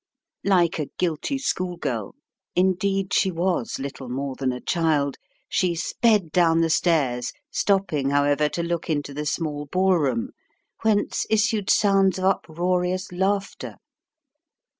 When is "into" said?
8.89-9.13